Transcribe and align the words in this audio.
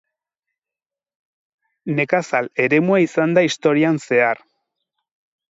Nekazal 1.99 2.49
eremua 2.65 3.03
izan 3.05 3.37
da 3.41 3.45
historian 3.51 4.03
zehar. 4.09 4.43